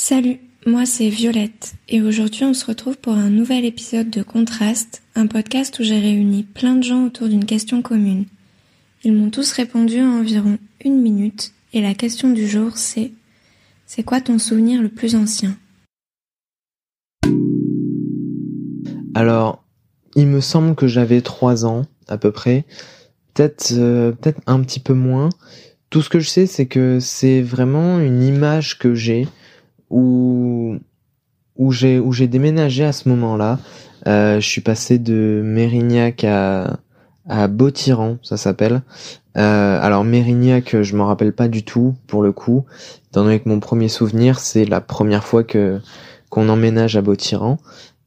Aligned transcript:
Salut, 0.00 0.38
moi 0.64 0.86
c'est 0.86 1.08
Violette 1.08 1.74
et 1.88 2.00
aujourd'hui 2.00 2.44
on 2.44 2.54
se 2.54 2.64
retrouve 2.64 2.96
pour 2.96 3.14
un 3.14 3.30
nouvel 3.30 3.64
épisode 3.64 4.10
de 4.10 4.22
Contraste, 4.22 5.02
un 5.16 5.26
podcast 5.26 5.76
où 5.80 5.82
j'ai 5.82 5.98
réuni 5.98 6.44
plein 6.44 6.76
de 6.76 6.84
gens 6.84 7.06
autour 7.06 7.28
d'une 7.28 7.44
question 7.44 7.82
commune. 7.82 8.26
Ils 9.02 9.12
m'ont 9.12 9.30
tous 9.30 9.50
répondu 9.50 10.00
en 10.00 10.20
environ 10.20 10.56
une 10.84 11.02
minute 11.02 11.52
et 11.72 11.82
la 11.82 11.94
question 11.94 12.30
du 12.30 12.46
jour 12.46 12.76
c'est 12.76 13.10
C'est 13.86 14.04
quoi 14.04 14.20
ton 14.20 14.38
souvenir 14.38 14.80
le 14.80 14.88
plus 14.88 15.16
ancien? 15.16 15.56
Alors, 19.16 19.64
il 20.14 20.28
me 20.28 20.40
semble 20.40 20.76
que 20.76 20.86
j'avais 20.86 21.22
trois 21.22 21.66
ans 21.66 21.86
à 22.06 22.18
peu 22.18 22.30
près, 22.30 22.66
peut-être 23.34 23.72
euh, 23.72 24.12
peut-être 24.12 24.40
un 24.46 24.60
petit 24.60 24.78
peu 24.78 24.94
moins. 24.94 25.28
Tout 25.90 26.02
ce 26.02 26.08
que 26.08 26.20
je 26.20 26.28
sais 26.28 26.46
c'est 26.46 26.66
que 26.66 27.00
c'est 27.00 27.42
vraiment 27.42 27.98
une 27.98 28.22
image 28.22 28.78
que 28.78 28.94
j'ai 28.94 29.26
où 29.90 30.76
où 31.56 31.72
j'ai 31.72 31.98
où 31.98 32.12
j'ai 32.12 32.28
déménagé 32.28 32.84
à 32.84 32.92
ce 32.92 33.08
moment-là. 33.08 33.58
Euh, 34.06 34.40
je 34.40 34.48
suis 34.48 34.60
passé 34.60 34.98
de 34.98 35.42
Mérignac 35.44 36.24
à 36.24 36.78
à 37.28 37.46
Beautiran, 37.46 38.16
ça 38.22 38.36
s'appelle. 38.36 38.82
Euh, 39.36 39.78
alors 39.80 40.04
Mérignac, 40.04 40.80
je 40.80 40.96
m'en 40.96 41.06
rappelle 41.06 41.32
pas 41.32 41.48
du 41.48 41.62
tout 41.62 41.94
pour 42.06 42.22
le 42.22 42.32
coup, 42.32 42.64
étant 43.10 43.24
donné 43.24 43.38
que 43.38 43.48
mon 43.48 43.60
premier 43.60 43.88
souvenir, 43.88 44.38
c'est 44.38 44.64
la 44.64 44.80
première 44.80 45.24
fois 45.24 45.44
que 45.44 45.80
qu'on 46.30 46.48
emménage 46.48 46.96
à 46.96 47.02
Beautiran 47.02 47.58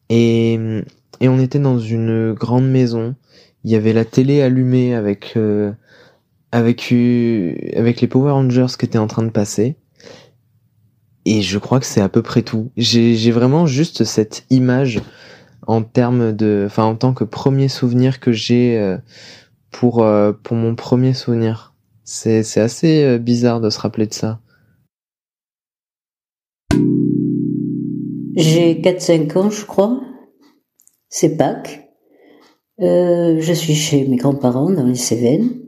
et 0.09 0.81
et 1.21 1.29
on 1.29 1.39
était 1.39 1.59
dans 1.59 1.79
une 1.79 2.33
grande 2.33 2.69
maison. 2.69 3.15
Il 3.63 3.71
y 3.71 3.75
avait 3.75 3.93
la 3.93 4.05
télé 4.05 4.41
allumée 4.41 4.95
avec 4.95 5.33
euh, 5.37 5.71
avec 6.51 6.91
euh, 6.91 7.53
avec 7.75 8.01
les 8.01 8.07
Power 8.07 8.31
Rangers 8.31 8.73
qui 8.77 8.85
étaient 8.85 8.97
en 8.97 9.07
train 9.07 9.23
de 9.23 9.29
passer. 9.29 9.75
Et 11.25 11.41
je 11.41 11.57
crois 11.59 11.79
que 11.79 11.85
c'est 11.85 12.01
à 12.01 12.09
peu 12.09 12.21
près 12.21 12.41
tout. 12.41 12.71
J'ai 12.77 13.31
vraiment 13.31 13.65
juste 13.65 14.03
cette 14.03 14.45
image 14.49 15.01
en 15.67 15.83
termes 15.83 16.31
de, 16.31 16.63
enfin 16.65 16.83
en 16.83 16.95
tant 16.95 17.13
que 17.13 17.23
premier 17.23 17.67
souvenir 17.67 18.19
que 18.19 18.31
j'ai 18.31 18.77
euh, 18.77 18.97
pour 19.69 20.03
euh, 20.03 20.33
pour 20.33 20.57
mon 20.57 20.75
premier 20.75 21.13
souvenir. 21.13 21.73
C'est 22.03 22.43
c'est 22.43 22.59
assez 22.59 23.03
euh, 23.03 23.17
bizarre 23.19 23.61
de 23.61 23.69
se 23.69 23.79
rappeler 23.79 24.07
de 24.07 24.13
ça. 24.13 24.39
J'ai 28.35 28.81
4-5 28.81 29.37
ans, 29.37 29.49
je 29.49 29.65
crois. 29.65 30.01
C'est 31.09 31.37
Pâques. 31.37 31.89
Euh, 32.81 33.37
je 33.39 33.53
suis 33.53 33.75
chez 33.75 34.07
mes 34.07 34.15
grands-parents 34.15 34.71
dans 34.71 34.85
les 34.85 34.95
Cévennes. 34.95 35.60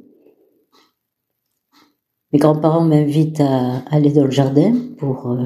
Mes 2.34 2.40
grands-parents 2.40 2.84
m'invitent 2.84 3.42
à 3.42 3.84
aller 3.92 4.12
dans 4.12 4.24
le 4.24 4.32
jardin 4.32 4.74
pour 4.98 5.30
euh, 5.30 5.46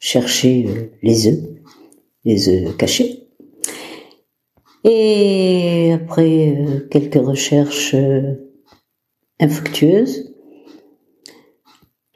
chercher 0.00 0.66
euh, 0.66 0.90
les 1.00 1.28
œufs, 1.28 1.38
les 2.24 2.48
œufs 2.48 2.76
cachés. 2.76 3.28
Et 4.82 5.92
après 5.92 6.48
euh, 6.48 6.80
quelques 6.90 7.24
recherches 7.24 7.94
infructueuses, 9.38 10.34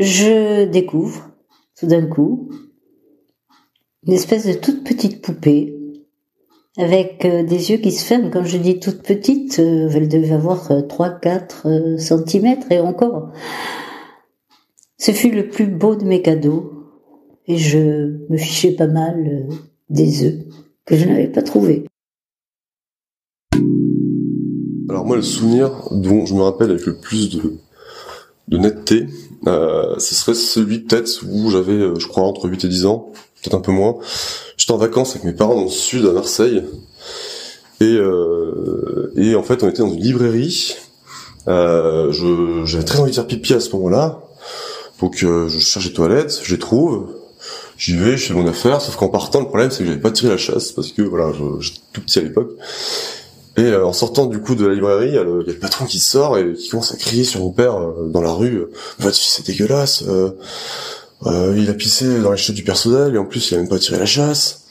je 0.01 0.65
découvre 0.65 1.31
tout 1.79 1.87
d'un 1.87 2.07
coup 2.07 2.51
une 4.09 4.15
espèce 4.15 4.45
de 4.45 4.55
toute 4.55 4.83
petite 4.83 5.23
poupée 5.23 5.77
avec 6.79 7.25
des 7.25 7.71
yeux 7.71 7.77
qui 7.77 7.93
se 7.93 8.05
ferment. 8.05 8.31
Quand 8.31 8.45
je 8.45 8.57
dis 8.57 8.81
toute 8.81 9.03
petite, 9.03 9.59
elle 9.59 10.09
devait 10.09 10.33
avoir 10.33 10.71
3-4 10.71 11.99
centimètres 11.99 12.73
et 12.73 12.81
encore. 12.81 13.31
Ce 15.01 15.13
fut 15.13 15.31
le 15.31 15.49
plus 15.49 15.67
beau 15.67 15.97
de 15.97 16.05
mes 16.05 16.21
cadeaux 16.21 16.73
et 17.47 17.57
je 17.57 18.19
me 18.29 18.37
fichais 18.37 18.73
pas 18.73 18.87
mal 18.87 19.17
euh, 19.27 19.55
des 19.89 20.27
œufs 20.27 20.35
que 20.85 20.95
je 20.95 21.07
n'avais 21.07 21.29
pas 21.29 21.41
trouvés. 21.41 21.87
Alors 24.91 25.07
moi, 25.07 25.17
le 25.17 25.23
souvenir 25.23 25.89
dont 25.91 26.27
je 26.27 26.35
me 26.35 26.43
rappelle 26.43 26.71
avec 26.71 26.85
le 26.85 26.99
plus 26.99 27.31
de, 27.31 28.59
netteté, 28.59 29.07
euh, 29.47 29.99
ce 29.99 30.15
serait 30.15 30.35
celui 30.35 30.81
peut-être 30.81 31.25
où 31.27 31.49
j'avais, 31.49 31.73
euh, 31.73 31.99
je 31.99 32.07
crois, 32.07 32.25
entre 32.25 32.47
8 32.47 32.67
et 32.67 32.69
10 32.69 32.85
ans, 32.85 33.11
peut-être 33.41 33.55
un 33.55 33.61
peu 33.61 33.73
moins. 33.73 33.97
J'étais 34.59 34.73
en 34.73 34.77
vacances 34.77 35.13
avec 35.13 35.25
mes 35.25 35.33
parents 35.33 35.55
dans 35.55 35.65
le 35.65 35.71
sud, 35.71 36.05
à 36.05 36.13
Marseille, 36.13 36.63
et, 37.81 37.85
euh, 37.85 39.15
et 39.17 39.35
en 39.35 39.43
fait, 39.43 39.63
on 39.63 39.69
était 39.71 39.79
dans 39.79 39.95
une 39.95 40.03
librairie. 40.03 40.77
J'avais 41.47 42.85
très 42.85 42.99
envie 42.99 43.13
de 43.13 43.15
faire 43.15 43.27
pipi 43.27 43.55
à 43.55 43.61
ce 43.61 43.75
moment-là, 43.77 44.25
donc 45.01 45.23
euh, 45.23 45.49
je 45.49 45.59
cherche 45.59 45.87
les 45.87 45.93
toilettes, 45.93 46.41
je 46.43 46.55
les 46.55 46.59
trouve, 46.59 47.09
j'y 47.79 47.97
vais, 47.97 48.17
je 48.17 48.27
fais 48.27 48.35
mon 48.35 48.47
affaire, 48.47 48.81
sauf 48.81 48.97
qu'en 48.97 49.09
partant, 49.09 49.41
le 49.41 49.47
problème 49.47 49.71
c'est 49.71 49.79
que 49.79 49.87
j'avais 49.87 50.01
pas 50.01 50.11
tiré 50.11 50.29
la 50.29 50.37
chasse, 50.37 50.73
parce 50.73 50.93
que 50.93 51.03
voilà, 51.03 51.33
j'étais 51.61 51.81
tout 51.93 52.01
petit 52.03 52.19
à 52.19 52.23
l'époque. 52.23 52.51
Et 53.57 53.63
euh, 53.63 53.85
en 53.85 53.93
sortant 53.93 54.27
du 54.27 54.41
coup 54.41 54.55
de 54.55 54.67
la 54.67 54.75
librairie, 54.75 55.09
il 55.09 55.15
y, 55.15 55.19
a 55.19 55.25
le, 55.25 55.45
patron 55.61 55.85
qui 55.85 55.99
sort 55.99 56.39
et 56.39 56.53
qui 56.53 56.69
commence 56.69 56.93
à 56.93 56.97
crier 56.97 57.25
sur 57.25 57.41
mon 57.41 57.51
père 57.51 57.77
euh, 57.77 58.07
dans 58.07 58.23
la 58.23 58.33
rue. 58.33 58.67
Votre 58.99 59.17
fils 59.17 59.35
c'est 59.37 59.47
dégueulasse. 59.47 60.05
il 61.27 61.71
a 61.71 61.75
pissé 61.75 62.21
dans 62.21 62.31
les 62.31 62.39
chutes 62.39 62.55
du 62.55 62.63
personnel 62.63 63.15
et 63.15 63.19
en 63.19 63.25
plus 63.25 63.51
il 63.51 63.55
a 63.55 63.59
même 63.59 63.69
pas 63.69 63.79
tiré 63.79 63.99
la 63.99 64.07
chasse. 64.07 64.65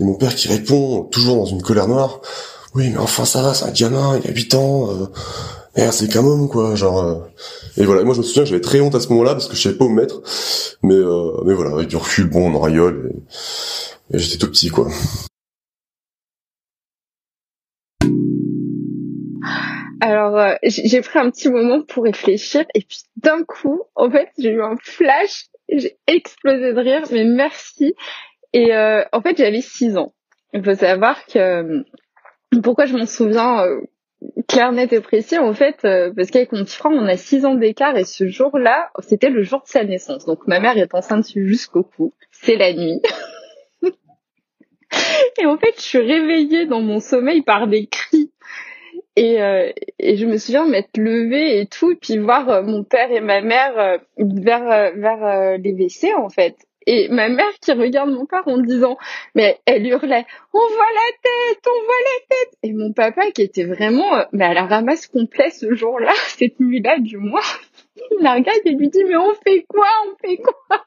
Et 0.00 0.04
mon 0.04 0.14
père 0.14 0.34
qui 0.34 0.48
répond 0.48 1.04
toujours 1.04 1.36
dans 1.36 1.46
une 1.46 1.62
colère 1.62 1.88
noire. 1.88 2.20
Oui 2.74 2.90
mais 2.90 2.98
enfin 2.98 3.24
ça 3.24 3.42
va, 3.42 3.54
c'est 3.54 3.64
un 3.64 3.70
gamin, 3.70 4.20
il 4.22 4.28
a 4.28 4.34
8 4.34 4.54
ans. 4.54 4.90
Merde 5.76 5.92
c'est 5.92 6.08
qu'un 6.08 6.24
homme 6.24 6.48
quoi, 6.48 6.74
genre. 6.74 7.26
Et 7.76 7.84
voilà, 7.84 8.02
moi 8.04 8.14
je 8.14 8.20
me 8.20 8.24
souviens 8.24 8.44
j'avais 8.44 8.60
très 8.60 8.80
honte 8.80 8.94
à 8.94 9.00
ce 9.00 9.08
moment-là 9.10 9.32
parce 9.32 9.48
que 9.48 9.56
je 9.56 9.62
savais 9.62 9.76
pas 9.76 9.84
où 9.84 9.88
me 9.88 10.00
mettre. 10.00 10.22
Mais 10.82 10.94
euh, 10.94 11.42
mais 11.44 11.54
voilà, 11.54 11.72
avec 11.72 11.88
du 11.88 11.96
recul, 11.96 12.28
bon, 12.30 12.50
on 12.50 12.54
en 12.54 12.60
rigole. 12.60 13.12
Et, 14.12 14.18
j'étais 14.18 14.38
tout 14.38 14.50
petit, 14.50 14.68
quoi. 14.68 14.88
Alors, 20.00 20.38
euh, 20.38 20.54
j'ai 20.62 21.00
pris 21.00 21.18
un 21.18 21.30
petit 21.30 21.48
moment 21.48 21.82
pour 21.82 22.04
réfléchir 22.04 22.64
et 22.74 22.80
puis 22.80 22.98
d'un 23.16 23.42
coup, 23.42 23.82
en 23.94 24.10
fait, 24.10 24.28
j'ai 24.38 24.50
eu 24.50 24.62
un 24.62 24.76
flash, 24.80 25.46
j'ai 25.68 25.98
explosé 26.06 26.72
de 26.74 26.80
rire, 26.80 27.02
mais 27.10 27.24
merci. 27.24 27.94
Et 28.52 28.74
euh, 28.74 29.02
en 29.12 29.20
fait, 29.22 29.36
j'avais 29.36 29.62
6 29.62 29.96
ans. 29.96 30.14
Il 30.52 30.62
faut 30.62 30.74
savoir 30.74 31.24
que 31.26 31.82
pourquoi 32.62 32.86
je 32.86 32.96
m'en 32.96 33.06
souviens 33.06 33.64
clair, 34.48 34.72
net 34.72 34.92
et 34.92 35.00
précis, 35.00 35.38
en 35.38 35.54
fait, 35.54 35.84
euh, 35.84 36.12
parce 36.14 36.30
qu'avec 36.30 36.52
mon 36.52 36.64
petit 36.64 36.76
frère, 36.76 36.92
on 36.92 37.06
a 37.06 37.16
six 37.16 37.44
ans 37.44 37.54
d'écart 37.54 37.96
et 37.96 38.04
ce 38.04 38.26
jour-là, 38.28 38.90
c'était 39.00 39.30
le 39.30 39.42
jour 39.42 39.62
de 39.62 39.68
sa 39.68 39.84
naissance. 39.84 40.24
Donc 40.24 40.46
ma 40.46 40.60
mère 40.60 40.78
est 40.78 40.94
enceinte 40.94 41.26
jusqu'au 41.34 41.82
cou. 41.82 42.12
C'est 42.30 42.56
la 42.56 42.72
nuit. 42.72 43.00
et 45.40 45.46
en 45.46 45.58
fait, 45.58 45.74
je 45.76 45.82
suis 45.82 45.98
réveillée 45.98 46.66
dans 46.66 46.80
mon 46.80 47.00
sommeil 47.00 47.42
par 47.42 47.66
des 47.66 47.86
cris. 47.86 48.32
Et, 49.18 49.40
euh, 49.40 49.72
et 49.98 50.16
je 50.18 50.26
me 50.26 50.36
souviens 50.36 50.66
m'être 50.66 50.98
levée 50.98 51.60
et 51.60 51.66
tout, 51.66 51.92
et 51.92 51.96
puis 51.96 52.18
voir 52.18 52.50
euh, 52.50 52.62
mon 52.62 52.84
père 52.84 53.10
et 53.10 53.20
ma 53.20 53.40
mère 53.40 53.98
vers, 54.18 54.92
vers 54.94 55.58
les 55.58 55.72
WC, 55.72 56.12
en 56.14 56.28
fait. 56.28 56.56
Et 56.86 57.08
ma 57.08 57.28
mère 57.28 57.52
qui 57.60 57.72
regarde 57.72 58.10
mon 58.10 58.26
père 58.26 58.46
en 58.46 58.58
disant, 58.58 58.96
mais 59.34 59.60
elle 59.66 59.86
hurlait, 59.86 60.24
on 60.52 60.58
voit 60.58 60.92
la 60.94 61.12
tête, 61.22 61.66
on 61.66 61.84
voit 61.84 61.94
la 62.04 62.36
tête. 62.36 62.54
Et 62.62 62.72
mon 62.72 62.92
papa 62.92 63.30
qui 63.32 63.42
était 63.42 63.64
vraiment, 63.64 64.14
euh, 64.14 64.24
mais 64.32 64.44
à 64.44 64.54
la 64.54 64.66
ramasse 64.66 65.08
complet 65.08 65.50
ce 65.50 65.74
jour-là, 65.74 66.12
cette 66.38 66.60
nuit-là 66.60 66.98
du 67.00 67.18
mois, 67.18 67.42
il 67.96 68.18
la 68.20 68.34
regarde 68.34 68.60
et 68.64 68.70
lui 68.70 68.88
dit, 68.88 69.04
mais 69.04 69.16
on 69.16 69.34
fait 69.34 69.64
quoi, 69.68 69.88
on 70.06 70.26
fait 70.26 70.36
quoi? 70.36 70.86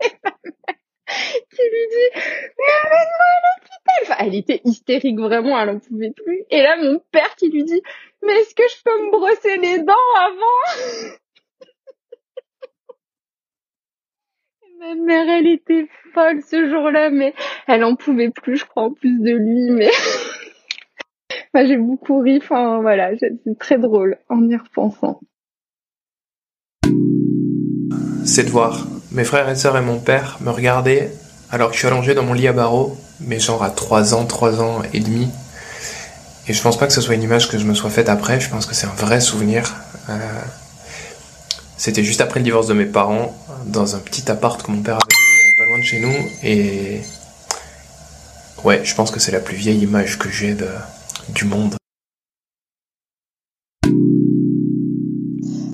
Et 0.02 0.12
ma 0.22 0.30
mère 0.30 0.76
qui 1.50 1.62
lui 1.62 1.86
dit, 1.90 2.20
mais 2.56 2.72
amène-moi 2.84 3.26
à 3.26 3.40
l'hôpital. 3.42 4.26
Elle 4.26 4.34
était 4.36 4.60
hystérique 4.64 5.18
vraiment, 5.18 5.60
elle 5.60 5.70
en 5.70 5.78
pouvait 5.80 6.12
plus. 6.12 6.44
Et 6.50 6.62
là, 6.62 6.76
mon 6.76 7.00
père 7.10 7.34
qui 7.34 7.50
lui 7.50 7.64
dit, 7.64 7.82
mais 8.22 8.34
est-ce 8.34 8.54
que 8.54 8.62
je 8.68 8.82
peux 8.84 9.06
me 9.06 9.10
brosser 9.10 9.56
les 9.56 9.80
dents 9.80 9.94
avant? 10.16 11.16
Ma 14.80 14.94
mère, 14.94 15.28
elle 15.28 15.46
était 15.46 15.88
folle 16.14 16.40
ce 16.40 16.70
jour-là, 16.70 17.10
mais 17.10 17.34
elle 17.66 17.84
en 17.84 17.96
pouvait 17.96 18.30
plus, 18.30 18.56
je 18.56 18.64
crois, 18.64 18.84
en 18.84 18.90
plus 18.90 19.20
de 19.20 19.32
lui, 19.32 19.70
mais 19.72 19.90
j'ai 21.66 21.76
beaucoup 21.76 22.20
ri, 22.20 22.38
enfin 22.42 22.80
voilà, 22.80 23.10
c'est 23.18 23.58
très 23.58 23.76
drôle 23.76 24.16
en 24.30 24.42
y 24.48 24.56
repensant. 24.56 25.20
C'est 28.24 28.44
de 28.44 28.48
voir 28.48 28.86
mes 29.12 29.24
frères 29.24 29.50
et 29.50 29.54
sœurs 29.54 29.76
et 29.76 29.82
mon 29.82 29.98
père 29.98 30.38
me 30.40 30.48
regarder 30.48 31.08
alors 31.50 31.68
que 31.68 31.74
je 31.74 31.80
suis 31.80 31.88
allongé 31.88 32.14
dans 32.14 32.22
mon 32.22 32.32
lit 32.32 32.48
à 32.48 32.54
barreaux, 32.54 32.96
mais 33.20 33.38
genre 33.38 33.62
à 33.62 33.68
3 33.68 34.14
ans, 34.14 34.24
3 34.24 34.62
ans 34.62 34.80
et 34.94 35.00
demi. 35.00 35.28
Et 36.48 36.54
je 36.54 36.62
pense 36.62 36.78
pas 36.78 36.86
que 36.86 36.94
ce 36.94 37.02
soit 37.02 37.16
une 37.16 37.22
image 37.22 37.50
que 37.50 37.58
je 37.58 37.66
me 37.66 37.74
sois 37.74 37.90
faite 37.90 38.08
après, 38.08 38.40
je 38.40 38.48
pense 38.48 38.64
que 38.64 38.74
c'est 38.74 38.86
un 38.86 38.94
vrai 38.94 39.20
souvenir. 39.20 39.74
Euh, 40.08 40.40
c'était 41.80 42.04
juste 42.04 42.20
après 42.20 42.40
le 42.40 42.44
divorce 42.44 42.66
de 42.66 42.74
mes 42.74 42.84
parents, 42.84 43.34
dans 43.64 43.96
un 43.96 44.00
petit 44.00 44.30
appart 44.30 44.62
que 44.62 44.70
mon 44.70 44.82
père 44.82 44.96
avait 44.96 45.14
loué 45.14 45.56
pas 45.58 45.64
loin 45.64 45.78
de 45.78 45.82
chez 45.82 46.00
nous. 46.02 46.12
Et 46.42 47.00
ouais, 48.64 48.84
je 48.84 48.94
pense 48.94 49.10
que 49.10 49.18
c'est 49.18 49.32
la 49.32 49.40
plus 49.40 49.56
vieille 49.56 49.78
image 49.78 50.18
que 50.18 50.28
j'ai 50.28 50.52
de, 50.52 50.68
du 51.30 51.46
monde. 51.46 51.76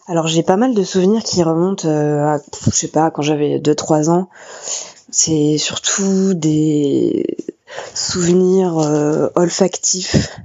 Alors 0.07 0.29
j'ai 0.29 0.45
pas 0.45 0.57
mal 0.57 0.75
de 0.75 0.85
souvenirs 0.85 1.25
qui 1.25 1.43
remontent 1.43 1.89
euh, 1.89 2.25
à, 2.25 2.39
je 2.65 2.71
sais 2.71 2.87
pas, 2.87 3.11
quand 3.11 3.23
j'avais 3.23 3.59
2-3 3.59 4.09
ans. 4.09 4.29
c'est 5.11 5.59
surtout 5.59 6.35
des 6.35 7.37
souvenirs 7.95 8.79
euh, 8.79 9.27
olfactifs, 9.35 10.39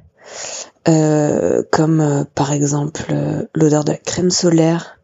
euh, 0.88 1.62
comme 1.72 2.02
euh, 2.02 2.24
par 2.34 2.52
exemple 2.52 3.14
l'odeur 3.54 3.84
de 3.84 3.92
la 3.92 3.98
crème 4.00 4.32
solaire, 4.32 4.98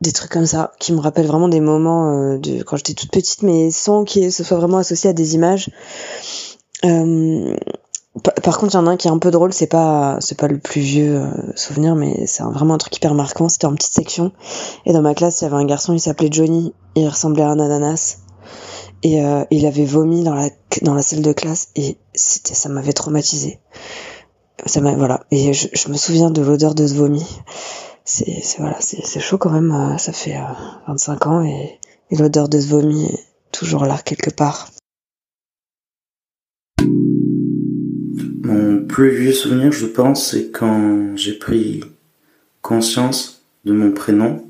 des 0.00 0.12
trucs 0.12 0.30
comme 0.30 0.46
ça, 0.46 0.72
qui 0.78 0.92
me 0.92 1.00
rappellent 1.00 1.26
vraiment 1.26 1.48
des 1.48 1.60
moments 1.60 2.36
de 2.36 2.62
quand 2.62 2.76
j'étais 2.76 2.94
toute 2.94 3.10
petite, 3.10 3.42
mais 3.42 3.70
sans 3.70 4.04
que 4.04 4.30
ce 4.30 4.44
soit 4.44 4.56
vraiment 4.56 4.78
associé 4.78 5.10
à 5.10 5.12
des 5.12 5.34
images. 5.34 5.70
Par 8.42 8.58
contre, 8.58 8.74
il 8.74 8.76
y 8.76 8.80
en 8.80 8.86
a 8.86 8.90
un 8.90 8.96
qui 8.96 9.08
est 9.08 9.10
un 9.10 9.18
peu 9.18 9.30
drôle, 9.30 9.52
c'est 9.52 9.66
pas 9.66 10.16
c'est 10.20 10.38
pas 10.38 10.48
le 10.48 10.58
plus 10.58 10.80
vieux 10.80 11.22
souvenir, 11.54 11.94
mais 11.94 12.26
c'est 12.26 12.42
vraiment 12.42 12.74
un 12.74 12.78
truc 12.78 12.96
hyper 12.96 13.14
marquant. 13.14 13.48
C'était 13.48 13.66
en 13.66 13.74
petite 13.74 13.92
section, 13.92 14.32
et 14.84 14.92
dans 14.92 15.02
ma 15.02 15.14
classe, 15.14 15.40
il 15.40 15.44
y 15.44 15.46
avait 15.46 15.56
un 15.56 15.66
garçon, 15.66 15.92
il 15.92 16.00
s'appelait 16.00 16.30
Johnny, 16.30 16.72
il 16.94 17.08
ressemblait 17.08 17.42
à 17.42 17.48
un 17.48 17.58
ananas, 17.58 18.18
et 19.02 19.22
euh, 19.24 19.44
il 19.50 19.66
avait 19.66 19.84
vomi 19.84 20.24
dans 20.24 20.34
la 20.34 20.50
dans 20.82 20.94
la 20.94 21.02
salle 21.02 21.22
de 21.22 21.32
classe. 21.32 21.68
Et 21.76 21.98
c'était 22.14 22.54
ça 22.54 22.68
m'avait 22.68 22.92
traumatisé. 22.92 23.60
Ça 24.64 24.80
m'a 24.80 24.94
voilà. 24.94 25.20
Et 25.30 25.52
je, 25.52 25.68
je, 25.72 25.88
me 25.88 25.96
souviens 25.96 26.30
de 26.30 26.40
l'odeur 26.40 26.74
de 26.74 26.86
ce 26.86 26.94
vomi 26.94 27.24
c'est 28.06 28.42
voilà 28.58 28.80
c'est 28.80 29.20
chaud 29.20 29.36
quand 29.36 29.50
même 29.50 29.72
euh, 29.72 29.98
ça 29.98 30.12
fait 30.12 30.36
25 30.88 31.26
euh, 31.26 31.30
ans 31.30 31.44
et, 31.44 31.78
l'odeur 32.10 32.48
de 32.48 32.58
ce 32.58 32.68
vomi 32.68 33.04
est 33.04 33.26
toujours 33.52 33.84
là 33.84 33.98
quelque 34.02 34.30
part 34.30 34.70
mon 38.42 38.84
plus 38.86 39.10
vieux 39.10 39.32
souvenir 39.32 39.72
je 39.72 39.86
pense 39.86 40.30
c'est 40.30 40.50
quand 40.50 41.16
j'ai 41.16 41.34
pris 41.34 41.82
conscience 42.62 43.42
de 43.66 43.72
mon 43.72 43.92
prénom 43.92 44.46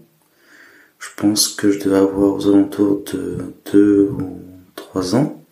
je 0.99 1.09
pense 1.17 1.49
que 1.49 1.71
je 1.71 1.79
devais 1.79 1.97
avoir 1.97 2.35
aux 2.35 2.49
alentours 2.49 3.05
de 3.13 3.39
deux 3.73 4.11
ou 4.11 4.41
trois 4.75 5.15
ans. 5.15 5.43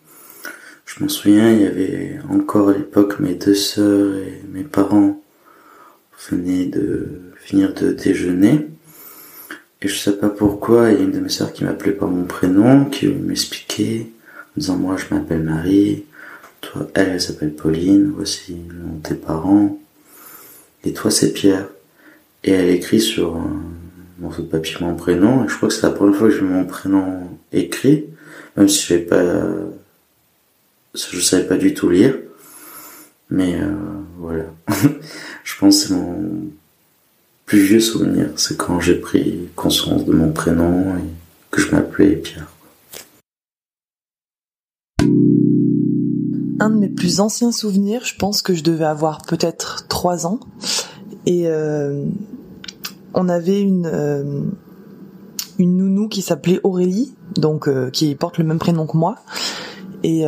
Je 0.84 1.02
m'en 1.02 1.08
souviens, 1.08 1.50
il 1.50 1.62
y 1.62 1.66
avait 1.66 2.18
encore 2.30 2.70
à 2.70 2.72
l'époque 2.72 3.20
mes 3.20 3.34
deux 3.34 3.54
sœurs 3.54 4.16
et 4.16 4.42
mes 4.52 4.64
parents 4.64 5.20
venaient 6.30 6.66
de 6.66 7.08
finir 7.36 7.74
de 7.74 7.92
déjeuner. 7.92 8.68
Et 9.82 9.88
je 9.88 9.96
sais 9.96 10.16
pas 10.16 10.30
pourquoi, 10.30 10.90
il 10.90 10.98
y 10.98 11.00
a 11.00 11.04
une 11.04 11.12
de 11.12 11.20
mes 11.20 11.28
sœurs 11.28 11.52
qui 11.52 11.64
m'appelait 11.64 11.92
par 11.92 12.08
mon 12.08 12.24
prénom, 12.24 12.86
qui 12.86 13.08
m'expliquait, 13.08 14.06
en 14.56 14.60
disant 14.60 14.76
moi 14.76 14.96
je 14.96 15.14
m'appelle 15.14 15.42
Marie, 15.42 16.04
toi 16.60 16.88
elle, 16.94 17.10
elle 17.10 17.20
s'appelle 17.20 17.52
Pauline, 17.52 18.12
voici 18.14 18.56
tes 19.02 19.14
parents, 19.14 19.78
et 20.84 20.92
toi 20.92 21.10
c'est 21.10 21.32
Pierre. 21.32 21.68
Et 22.44 22.52
elle 22.52 22.70
écrit 22.70 23.00
sur 23.00 23.38
morceau 24.18 24.42
de 24.42 24.48
papier 24.48 24.76
mon 24.80 24.94
prénom, 24.94 25.44
et 25.44 25.48
je 25.48 25.56
crois 25.56 25.68
que 25.68 25.74
c'est 25.74 25.82
la 25.82 25.90
première 25.90 26.16
fois 26.16 26.28
que 26.28 26.34
j'ai 26.34 26.42
mon 26.42 26.64
prénom 26.64 27.28
écrit, 27.52 28.06
même 28.56 28.68
si 28.68 28.86
je 28.86 28.98
pas, 28.98 29.44
je 30.94 31.20
savais 31.20 31.44
pas 31.46 31.56
du 31.56 31.74
tout 31.74 31.90
lire. 31.90 32.16
Mais 33.30 33.54
euh, 33.60 33.72
voilà, 34.18 34.44
je 34.68 34.88
c'est 35.70 35.94
mon 35.94 36.50
plus 37.46 37.60
vieux 37.60 37.80
souvenir, 37.80 38.30
c'est 38.36 38.56
quand 38.56 38.80
j'ai 38.80 38.94
pris 38.94 39.48
conscience 39.54 40.04
de 40.04 40.12
mon 40.12 40.32
prénom 40.32 40.96
et 40.96 41.04
que 41.50 41.60
je 41.60 41.70
m'appelais 41.72 42.16
Pierre. 42.16 42.50
Un 46.60 46.70
de 46.70 46.76
mes 46.76 46.88
plus 46.88 47.20
anciens 47.20 47.52
souvenirs, 47.52 48.04
je 48.04 48.16
pense 48.16 48.40
que 48.40 48.54
je 48.54 48.62
devais 48.62 48.84
avoir 48.84 49.22
peut-être 49.22 49.86
trois 49.88 50.26
ans, 50.26 50.40
et 51.26 51.48
euh, 51.48 52.04
on 53.12 53.28
avait 53.28 53.60
une 53.60 53.86
euh, 53.86 54.40
une 55.58 55.76
nounou 55.76 56.08
qui 56.08 56.22
s'appelait 56.22 56.60
Aurélie, 56.62 57.14
donc 57.36 57.68
euh, 57.68 57.90
qui 57.90 58.14
porte 58.14 58.38
le 58.38 58.44
même 58.44 58.58
prénom 58.58 58.86
que 58.86 58.96
moi. 58.96 59.16
Et 60.02 60.26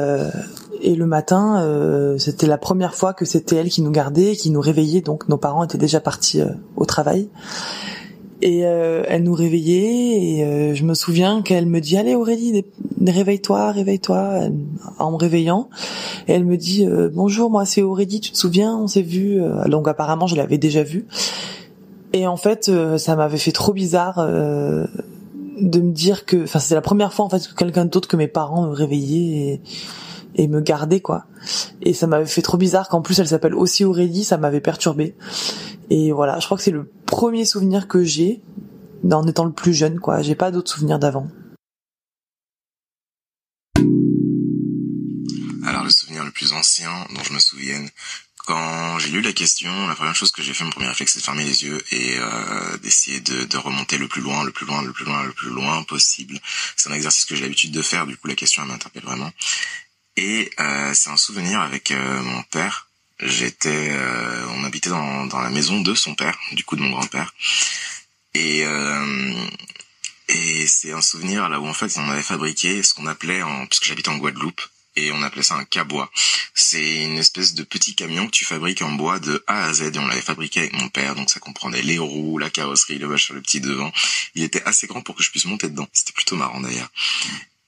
et 0.86 0.94
le 0.94 1.06
matin, 1.06 2.16
c'était 2.18 2.46
la 2.46 2.58
première 2.58 2.94
fois 2.94 3.12
que 3.12 3.24
c'était 3.24 3.56
elle 3.56 3.68
qui 3.68 3.82
nous 3.82 3.90
gardait, 3.90 4.36
qui 4.36 4.50
nous 4.50 4.60
réveillait. 4.60 5.00
Donc 5.00 5.28
nos 5.28 5.36
parents 5.36 5.64
étaient 5.64 5.78
déjà 5.78 6.00
partis 6.00 6.40
au 6.76 6.84
travail. 6.84 7.28
Et 8.40 8.60
elle 8.60 9.22
nous 9.24 9.34
réveillait. 9.34 10.38
Et 10.40 10.74
je 10.74 10.84
me 10.84 10.94
souviens 10.94 11.42
qu'elle 11.42 11.66
me 11.66 11.80
dit 11.80 11.96
allez 11.96 12.14
Aurélie 12.14 12.64
réveille-toi 13.04 13.72
réveille-toi 13.72 14.48
en 14.98 15.10
me 15.10 15.16
réveillant. 15.16 15.68
Elle 16.26 16.44
me 16.44 16.56
dit 16.56 16.86
bonjour 17.12 17.50
moi 17.50 17.66
c'est 17.66 17.82
Aurélie 17.82 18.20
tu 18.20 18.30
te 18.30 18.36
souviens 18.36 18.76
on 18.76 18.86
s'est 18.86 19.02
vu 19.02 19.40
donc 19.66 19.88
apparemment 19.88 20.26
je 20.26 20.36
l'avais 20.36 20.58
déjà 20.58 20.82
vue. 20.82 21.06
Et 22.16 22.26
en 22.26 22.38
fait, 22.38 22.70
euh, 22.70 22.96
ça 22.96 23.14
m'avait 23.14 23.36
fait 23.36 23.52
trop 23.52 23.74
bizarre 23.74 24.18
euh, 24.18 24.86
de 25.60 25.80
me 25.80 25.92
dire 25.92 26.24
que, 26.24 26.44
enfin, 26.44 26.58
c'était 26.58 26.74
la 26.74 26.80
première 26.80 27.12
fois 27.12 27.26
en 27.26 27.28
fait 27.28 27.46
que 27.46 27.54
quelqu'un 27.54 27.84
d'autre 27.84 28.08
que 28.08 28.16
mes 28.16 28.26
parents 28.26 28.66
me 28.66 28.72
réveillait 28.72 29.52
et, 29.54 29.60
et 30.36 30.46
me 30.48 30.60
gardait 30.60 31.00
quoi. 31.00 31.26
Et 31.82 31.94
ça 31.94 32.06
m'avait 32.06 32.26
fait 32.26 32.42
trop 32.42 32.58
bizarre 32.58 32.88
qu'en 32.88 33.02
plus 33.02 33.18
elle 33.18 33.28
s'appelle 33.28 33.54
aussi 33.54 33.84
Aurélie, 33.84 34.24
ça 34.24 34.36
m'avait 34.36 34.60
perturbé. 34.60 35.16
Et 35.90 36.12
voilà, 36.12 36.38
je 36.38 36.44
crois 36.44 36.56
que 36.56 36.62
c'est 36.62 36.70
le 36.70 36.90
premier 37.06 37.44
souvenir 37.44 37.88
que 37.88 38.04
j'ai 38.04 38.42
en 39.10 39.26
étant 39.26 39.44
le 39.44 39.52
plus 39.52 39.74
jeune 39.74 39.98
quoi. 39.98 40.22
J'ai 40.22 40.34
pas 40.34 40.50
d'autres 40.50 40.70
souvenirs 40.70 40.98
d'avant. 40.98 41.28
Alors 45.64 45.82
le 45.82 45.90
souvenir 45.90 46.24
le 46.24 46.30
plus 46.30 46.52
ancien 46.52 46.90
dont 47.14 47.22
je 47.24 47.32
me 47.32 47.38
souvienne, 47.38 47.88
quand 48.46 48.98
j'ai 49.00 49.08
lu 49.08 49.20
la 49.22 49.32
question, 49.32 49.88
la 49.88 49.96
première 49.96 50.14
chose 50.14 50.30
que 50.30 50.40
j'ai 50.40 50.54
fait, 50.54 50.62
mon 50.62 50.70
premier 50.70 50.86
réflexe, 50.86 51.14
c'est 51.14 51.18
de 51.18 51.24
fermer 51.24 51.42
les 51.42 51.64
yeux 51.64 51.82
et 51.90 52.16
euh, 52.18 52.76
d'essayer 52.78 53.18
de, 53.20 53.44
de, 53.44 53.56
remonter 53.56 53.98
le 53.98 54.06
plus 54.06 54.22
loin, 54.22 54.44
le 54.44 54.52
plus 54.52 54.66
loin, 54.66 54.82
le 54.82 54.92
plus 54.92 55.04
loin, 55.04 55.24
le 55.24 55.32
plus 55.32 55.50
loin 55.50 55.82
possible. 55.82 56.38
C'est 56.76 56.88
un 56.88 56.94
exercice 56.94 57.24
que 57.24 57.34
j'ai 57.34 57.42
l'habitude 57.42 57.72
de 57.72 57.82
faire, 57.82 58.06
du 58.06 58.16
coup 58.16 58.28
la 58.28 58.36
question 58.36 58.62
elle 58.62 58.68
m'interpelle 58.68 59.02
vraiment. 59.02 59.32
Et 60.16 60.50
euh, 60.60 60.94
c'est 60.94 61.10
un 61.10 61.16
souvenir 61.16 61.60
avec 61.60 61.90
euh, 61.90 62.22
mon 62.22 62.42
père. 62.44 62.88
J'étais, 63.20 63.90
euh, 63.90 64.46
on 64.56 64.64
habitait 64.64 64.90
dans, 64.90 65.26
dans 65.26 65.40
la 65.40 65.50
maison 65.50 65.80
de 65.80 65.94
son 65.94 66.14
père, 66.14 66.38
du 66.52 66.64
coup 66.64 66.76
de 66.76 66.82
mon 66.82 66.90
grand-père. 66.90 67.34
Et 68.34 68.64
euh, 68.64 69.46
et 70.28 70.66
c'est 70.66 70.92
un 70.92 71.00
souvenir 71.00 71.48
là 71.48 71.60
où 71.60 71.66
en 71.66 71.72
fait 71.72 71.96
on 71.96 72.10
avait 72.10 72.22
fabriqué 72.22 72.82
ce 72.82 72.94
qu'on 72.94 73.06
appelait, 73.06 73.42
en, 73.42 73.66
puisque 73.66 73.84
j'habite 73.84 74.08
en 74.08 74.16
Guadeloupe, 74.16 74.60
et 74.96 75.12
on 75.12 75.22
appelait 75.22 75.42
ça 75.42 75.54
un 75.54 75.64
cabois. 75.64 76.10
C'est 76.54 77.04
une 77.04 77.18
espèce 77.18 77.54
de 77.54 77.62
petit 77.62 77.94
camion 77.94 78.26
que 78.26 78.32
tu 78.32 78.44
fabriques 78.44 78.82
en 78.82 78.92
bois 78.92 79.18
de 79.18 79.44
A 79.46 79.64
à 79.64 79.72
Z 79.72 79.82
et 79.94 79.98
on 79.98 80.06
l'avait 80.06 80.20
fabriqué 80.20 80.60
avec 80.60 80.72
mon 80.72 80.88
père, 80.88 81.14
donc 81.14 81.30
ça 81.30 81.40
comprenait 81.40 81.82
les 81.82 81.98
roues, 81.98 82.38
la 82.38 82.50
carrosserie, 82.50 82.98
le 82.98 83.16
sur 83.18 83.34
le 83.34 83.42
petit 83.42 83.60
devant. 83.60 83.92
Il 84.34 84.42
était 84.42 84.62
assez 84.64 84.86
grand 84.86 85.02
pour 85.02 85.14
que 85.14 85.22
je 85.22 85.30
puisse 85.30 85.44
monter 85.44 85.68
dedans. 85.68 85.88
C'était 85.92 86.12
plutôt 86.12 86.36
marrant 86.36 86.60
d'ailleurs. 86.60 86.90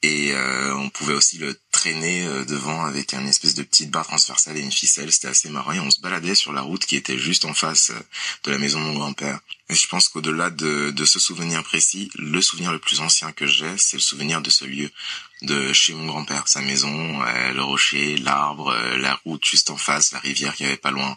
Et 0.03 0.31
euh, 0.33 0.77
on 0.77 0.91
pouvait 0.91 1.15
aussi 1.15 1.39
le 1.39 1.59
traîner 1.73 2.25
euh, 2.25 2.45
devant 2.45 2.85
avec 2.85 3.15
un 3.15 3.27
espèce 3.27 3.55
de 3.55 3.65
petite 3.65 3.91
barre 3.91 4.07
transversale 4.07 4.57
et 4.57 4.61
une 4.61 4.71
ficelle. 4.71 5.11
C'était 5.11 5.27
assez 5.27 5.49
marrant. 5.51 5.73
Et 5.73 5.81
on 5.81 5.91
se 5.91 6.01
baladait 6.01 6.37
sur 6.37 6.53
la 6.53 6.63
route 6.63 6.87
qui 6.87 6.95
était 6.95 7.19
juste 7.19 7.45
en 7.45 7.53
face 7.53 7.91
euh, 7.91 8.01
de 8.45 8.53
la 8.53 8.59
maison 8.59 8.79
de 8.79 8.85
mon 8.85 8.95
grand-père. 8.95 9.41
Et 9.69 9.75
je 9.75 9.89
pense 9.89 10.09
qu'au-delà 10.09 10.51
de, 10.51 10.93
de 10.93 11.05
ce 11.05 11.19
souvenir 11.19 11.65
précis, 11.65 12.11
le 12.15 12.41
souvenir 12.41 12.71
le 12.71 12.79
plus 12.79 13.01
ancien 13.01 13.33
que 13.33 13.47
j'ai, 13.47 13.77
c'est 13.77 13.97
le 13.97 14.03
souvenir 14.03 14.41
de 14.41 14.51
ce 14.51 14.65
lieu, 14.65 14.89
de 15.43 15.73
chez 15.73 15.95
mon 15.95 16.07
grand-père, 16.07 16.47
sa 16.47 16.63
maison, 16.63 17.21
le 17.21 17.61
rocher, 17.61 18.17
l'arbre, 18.17 18.75
la 18.97 19.15
route 19.25 19.45
juste 19.45 19.69
en 19.69 19.77
face, 19.77 20.13
la 20.13 20.21
rivière 20.21 20.55
qui 20.55 20.65
avait 20.65 20.79
pas 20.79 20.91
loin. 20.91 21.15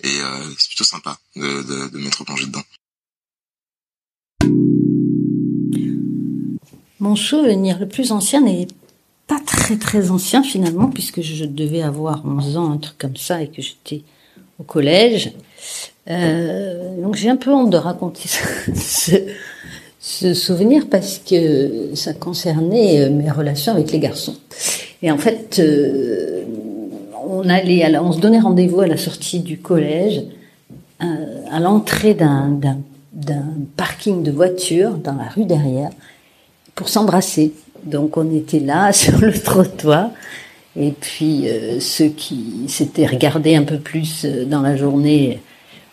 Et 0.00 0.20
c'est 0.58 0.68
plutôt 0.68 0.84
sympa 0.84 1.18
de, 1.36 1.62
de, 1.62 1.88
de 1.88 1.98
m'être 1.98 2.24
plongé 2.24 2.46
dedans. 2.46 2.64
Mon 7.02 7.16
souvenir 7.16 7.80
le 7.80 7.88
plus 7.88 8.12
ancien 8.12 8.42
n'est 8.42 8.68
pas 9.26 9.40
très 9.44 9.74
très 9.74 10.12
ancien 10.12 10.44
finalement, 10.44 10.86
puisque 10.86 11.20
je 11.20 11.44
devais 11.44 11.82
avoir 11.82 12.22
11 12.24 12.56
ans, 12.56 12.70
un 12.70 12.76
truc 12.76 12.96
comme 12.96 13.16
ça, 13.16 13.42
et 13.42 13.48
que 13.48 13.60
j'étais 13.60 14.02
au 14.60 14.62
collège. 14.62 15.32
Euh, 16.08 17.02
donc 17.02 17.16
j'ai 17.16 17.28
un 17.28 17.34
peu 17.34 17.52
honte 17.52 17.70
de 17.70 17.76
raconter 17.76 18.28
ce, 18.76 19.16
ce, 19.98 20.32
souvenir 20.32 20.86
parce 20.88 21.18
que 21.18 21.90
ça 21.96 22.14
concernait 22.14 23.00
euh, 23.00 23.10
mes 23.10 23.32
relations 23.32 23.72
avec 23.72 23.90
les 23.90 23.98
garçons. 23.98 24.36
Et 25.02 25.10
en 25.10 25.18
fait, 25.18 25.58
euh, 25.58 26.44
on 27.28 27.48
allait, 27.48 27.82
à 27.82 28.00
on 28.00 28.12
se 28.12 28.20
donnait 28.20 28.38
rendez-vous 28.38 28.80
à 28.80 28.86
la 28.86 28.96
sortie 28.96 29.40
du 29.40 29.58
collège, 29.58 30.22
à 31.00 31.58
l'entrée 31.58 32.14
d'un 32.14 32.78
parking 33.76 34.22
de 34.22 34.30
voitures 34.30 34.92
dans 34.92 35.16
la 35.16 35.24
rue 35.24 35.46
derrière 35.46 35.90
pour 36.74 36.88
s'embrasser. 36.88 37.52
Donc 37.84 38.16
on 38.16 38.34
était 38.34 38.60
là 38.60 38.92
sur 38.92 39.18
le 39.18 39.32
trottoir 39.32 40.10
et 40.74 40.92
puis 40.92 41.48
euh, 41.48 41.80
ceux 41.80 42.08
qui 42.08 42.66
s'étaient 42.68 43.06
regardés 43.06 43.56
un 43.56 43.64
peu 43.64 43.78
plus 43.78 44.24
euh, 44.24 44.44
dans 44.46 44.62
la 44.62 44.76
journée 44.76 45.42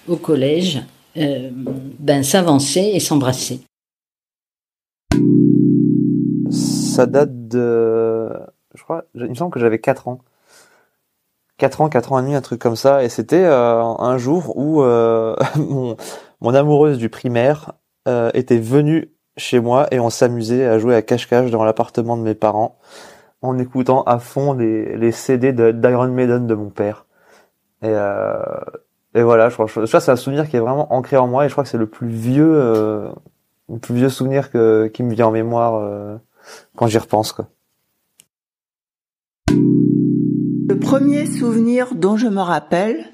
au 0.08 0.16
collège, 0.16 0.82
euh, 1.18 1.50
ben 1.54 2.24
s'avançaient 2.24 2.92
et 2.96 3.00
s'embrassaient. 3.00 3.60
Ça 6.50 7.06
date 7.06 7.48
de, 7.48 8.30
je 8.74 8.84
crois, 8.84 9.04
il 9.16 9.30
me 9.30 9.36
semble 9.36 9.52
que 9.52 9.60
j'avais 9.60 9.80
4 9.80 10.08
ans. 10.08 10.20
4 11.58 11.82
ans, 11.82 11.90
4 11.90 12.14
ans 12.14 12.20
et 12.20 12.22
demi, 12.22 12.36
un 12.36 12.42
truc 12.42 12.62
comme 12.62 12.78
ça. 12.78 13.04
Et 13.04 13.10
c'était 13.10 13.46
un 13.46 14.18
jour 14.18 14.58
où 14.58 14.82
mon, 15.58 15.98
mon 16.42 16.54
amoureuse 16.54 16.98
du 16.98 17.10
primaire 17.10 17.74
était 18.34 18.58
venue 18.58 19.12
chez 19.40 19.60
moi 19.60 19.88
et 19.92 20.00
on 20.00 20.10
s'amusait 20.10 20.66
à 20.66 20.78
jouer 20.78 20.96
à 20.96 21.02
cache-cache 21.02 21.50
dans 21.50 21.64
l'appartement 21.64 22.18
de 22.18 22.22
mes 22.22 22.36
parents 22.36 22.78
en 23.42 23.58
écoutant 23.58 24.04
à 24.04 24.20
fond 24.20 24.54
les, 24.54 24.98
les 24.98 25.12
CD 25.12 25.54
d'Iron 25.54 26.10
Maiden 26.10 26.46
de 26.46 26.54
mon 26.54 26.70
père. 26.70 27.06
Et, 27.82 27.88
euh, 27.88 28.44
et 29.16 29.24
voilà, 29.24 29.50
je 29.50 29.54
crois, 29.54 29.66
que 29.68 29.86
c'est 29.86 30.12
un 30.12 30.16
souvenir 30.16 30.50
qui 30.50 30.58
est 30.58 30.60
vraiment 30.60 30.94
ancré 30.94 31.18
en 31.18 31.28
moi 31.28 31.46
et 31.46 31.48
je 31.48 31.54
crois 31.54 31.64
que 31.64 31.70
c'est 31.70 31.78
le 31.78 31.88
plus 31.88 32.10
vieux, 32.10 32.52
euh, 32.54 33.10
le 33.70 33.80
plus 33.80 33.96
vieux 33.96 34.10
souvenir 34.10 34.52
que, 34.52 34.88
qui 34.88 35.04
me 35.04 35.14
vient 35.14 35.28
en 35.28 35.32
mémoire 35.32 35.76
euh, 35.76 36.18
quand 36.76 36.88
j'y 36.88 36.98
repense. 36.98 37.32
Quoi. 37.32 37.48
Le 39.48 40.78
premier 40.80 41.26
souvenir 41.26 41.96
dont 41.96 42.18
je 42.18 42.28
me 42.28 42.42
rappelle 42.42 43.06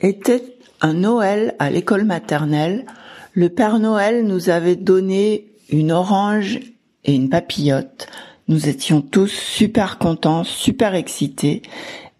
était 0.00 0.58
un 0.80 0.94
Noël 0.94 1.54
à 1.58 1.70
l'école 1.70 2.04
maternelle. 2.04 2.84
Le 3.32 3.48
Père 3.48 3.78
Noël 3.78 4.26
nous 4.26 4.50
avait 4.50 4.76
donné 4.76 5.48
une 5.68 5.92
orange 5.92 6.60
et 7.04 7.14
une 7.14 7.28
papillote. 7.28 8.08
Nous 8.48 8.68
étions 8.68 9.02
tous 9.02 9.28
super 9.28 9.98
contents, 9.98 10.44
super 10.44 10.94
excités. 10.94 11.62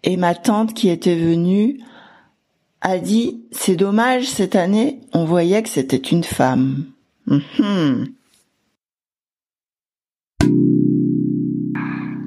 Et 0.03 0.17
ma 0.17 0.35
tante 0.35 0.73
qui 0.73 0.89
était 0.89 1.15
venue 1.15 1.79
a 2.81 2.97
dit, 2.97 3.43
c'est 3.51 3.75
dommage, 3.75 4.29
cette 4.29 4.55
année, 4.55 5.01
on 5.13 5.25
voyait 5.25 5.61
que 5.63 5.69
c'était 5.69 5.97
une 5.97 6.23
femme. 6.23 6.85
Mhm. 7.27 8.13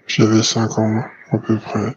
J'avais 0.06 0.42
5 0.42 0.78
ans 0.78 1.02
à 1.30 1.38
peu 1.38 1.58
près. 1.58 1.96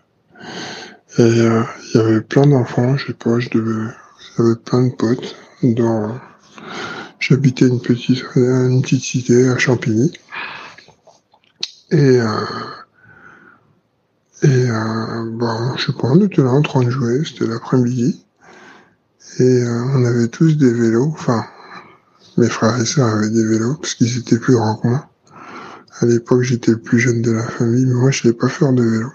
Et 1.17 1.21
euh, 1.21 1.63
il 1.93 1.97
y 1.97 2.03
avait 2.03 2.21
plein 2.21 2.47
d'enfants, 2.47 2.97
je 2.97 3.07
sais 3.07 3.13
pas, 3.13 3.39
je 3.39 3.49
devais, 3.49 3.91
j'avais 4.37 4.55
plein 4.55 4.87
de 4.87 4.93
potes. 4.93 5.35
Dans, 5.63 6.19
j'habitais 7.19 7.67
une 7.67 7.81
petite, 7.81 8.23
une 8.35 8.81
petite 8.81 9.03
cité 9.03 9.49
à 9.49 9.57
Champigny. 9.57 10.11
Et 11.91 12.19
euh, 12.21 12.27
et 14.43 14.47
euh, 14.47 15.29
bon, 15.33 15.77
je 15.77 15.85
sais 15.85 15.91
pas, 15.93 16.07
on 16.07 16.19
était 16.19 16.41
là 16.41 16.49
en 16.49 16.63
train 16.63 16.81
de 16.81 16.89
jouer, 16.89 17.21
c'était 17.23 17.45
l'après-midi. 17.45 18.25
Et 19.37 19.43
euh, 19.43 19.83
on 19.93 20.03
avait 20.03 20.29
tous 20.29 20.57
des 20.57 20.73
vélos, 20.73 21.11
enfin, 21.13 21.45
mes 22.37 22.49
frères 22.49 22.79
et 22.81 22.85
sœurs 22.85 23.07
avaient 23.07 23.29
des 23.29 23.45
vélos, 23.45 23.75
parce 23.75 23.93
qu'ils 23.93 24.17
étaient 24.17 24.39
plus 24.39 24.55
grands 24.55 24.77
que 24.77 24.87
moi. 24.87 25.07
À 25.99 26.07
l'époque, 26.07 26.41
j'étais 26.41 26.71
le 26.71 26.79
plus 26.79 26.99
jeune 26.99 27.21
de 27.21 27.31
la 27.31 27.43
famille, 27.43 27.85
mais 27.85 27.93
moi, 27.93 28.09
je 28.09 28.23
savais 28.23 28.33
pas 28.33 28.49
faire 28.49 28.73
de 28.73 28.81
vélo. 28.81 29.11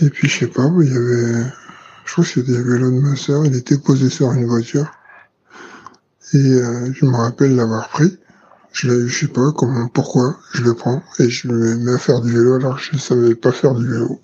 Et 0.00 0.10
puis, 0.10 0.28
je 0.28 0.40
sais 0.40 0.46
pas, 0.46 0.68
il 0.80 0.92
y 0.92 0.96
avait, 0.96 1.50
je 2.04 2.12
crois 2.12 2.24
que 2.24 2.30
c'était 2.30 2.60
vélo 2.62 2.90
de 2.90 3.00
ma 3.00 3.16
sœur, 3.16 3.44
il 3.46 3.54
était 3.54 3.78
posé 3.78 4.08
sur 4.08 4.32
une 4.32 4.46
voiture. 4.46 4.90
Et 6.32 6.36
euh, 6.36 6.92
je 6.92 7.06
me 7.06 7.16
rappelle 7.16 7.54
l'avoir 7.54 7.88
pris. 7.88 8.18
Je, 8.72 9.06
je 9.06 9.18
sais 9.20 9.32
pas 9.32 9.52
comment, 9.52 9.86
pourquoi, 9.86 10.36
je 10.52 10.62
le 10.62 10.74
prends 10.74 11.00
et 11.20 11.30
je 11.30 11.46
me 11.46 11.76
mets 11.76 11.92
à 11.92 11.98
faire 11.98 12.20
du 12.20 12.32
vélo 12.32 12.54
alors 12.54 12.76
que 12.76 12.82
je 12.82 12.98
savais 12.98 13.36
pas 13.36 13.52
faire 13.52 13.72
du 13.74 13.86
vélo. 13.86 14.20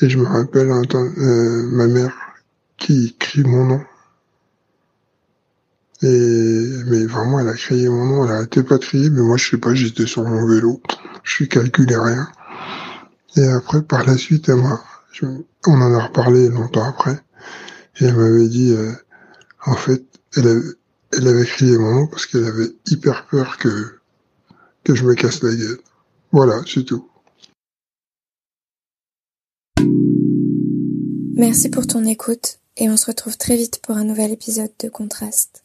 Et 0.00 0.08
je 0.08 0.18
me 0.18 0.26
rappelle 0.26 0.70
euh, 0.70 1.68
ma 1.70 1.86
mère 1.86 2.12
qui 2.78 3.14
crie 3.20 3.44
mon 3.44 3.64
nom. 3.64 3.80
Et 6.02 6.68
mais 6.86 7.06
vraiment, 7.06 7.38
elle 7.38 7.48
a 7.48 7.54
crié 7.54 7.88
mon 7.88 8.04
nom, 8.06 8.24
elle 8.24 8.32
arrêtait 8.32 8.64
pas 8.64 8.78
de 8.78 9.08
mais 9.10 9.22
moi 9.22 9.36
je 9.36 9.50
sais 9.50 9.58
pas, 9.58 9.72
j'étais 9.72 10.06
sur 10.06 10.24
mon 10.24 10.44
vélo, 10.48 10.82
je 11.22 11.44
calculais 11.44 11.96
rien. 11.96 12.26
Et 13.36 13.46
après, 13.46 13.82
par 13.82 14.04
la 14.04 14.16
suite, 14.16 14.50
on 14.50 15.72
en 15.72 15.94
a 15.94 16.06
reparlé 16.06 16.48
longtemps 16.48 16.84
après, 16.84 17.18
et 18.00 18.04
elle 18.04 18.16
m'avait 18.16 18.48
dit, 18.48 18.72
euh, 18.72 18.92
en 19.64 19.74
fait, 19.74 20.04
elle 20.36 20.48
avait, 20.48 20.68
elle 21.12 21.28
avait 21.28 21.44
crié 21.44 21.78
mon 21.78 21.94
nom 21.94 22.06
parce 22.06 22.26
qu'elle 22.26 22.44
avait 22.44 22.70
hyper 22.86 23.26
peur 23.26 23.58
que 23.58 23.98
que 24.84 24.94
je 24.94 25.04
me 25.04 25.14
casse 25.14 25.42
la 25.42 25.54
gueule. 25.54 25.78
Voilà, 26.32 26.62
c'est 26.66 26.84
tout. 26.84 27.08
Merci 31.34 31.68
pour 31.70 31.86
ton 31.86 32.04
écoute 32.04 32.58
et 32.76 32.88
on 32.88 32.96
se 32.96 33.06
retrouve 33.06 33.36
très 33.36 33.56
vite 33.56 33.80
pour 33.82 33.96
un 33.96 34.04
nouvel 34.04 34.32
épisode 34.32 34.72
de 34.78 34.88
Contraste. 34.88 35.64